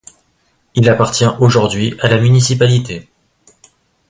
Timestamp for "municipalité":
2.17-3.07